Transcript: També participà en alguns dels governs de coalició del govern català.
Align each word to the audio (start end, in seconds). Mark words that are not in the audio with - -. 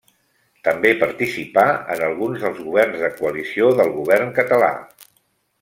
També 0.67 0.93
participà 1.03 1.65
en 1.97 2.01
alguns 2.07 2.41
dels 2.45 2.63
governs 2.71 3.05
de 3.05 3.13
coalició 3.21 3.71
del 3.81 3.97
govern 3.99 4.37
català. 4.41 4.73